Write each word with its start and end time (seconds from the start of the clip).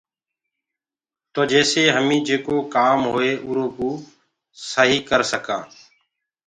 تو 1.33 1.41
جيسي 1.51 1.83
هميٚ 1.95 2.19
جيڪو 2.27 2.55
ڪآم 2.75 2.99
هوئي 3.13 3.31
اُرو 3.47 3.65
ڪوٚ 3.77 3.95
سهيٚ 4.71 5.01
ڪر 5.09 5.21
سڪانٚ۔ 5.31 5.65